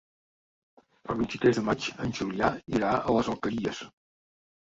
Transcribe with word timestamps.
El 1.13 1.17
vint-i-tres 1.19 1.59
de 1.59 1.63
maig 1.67 1.89
en 2.05 2.15
Julià 2.21 2.49
irà 2.77 2.93
a 3.11 3.15
les 3.17 3.29
Alqueries. 3.35 3.83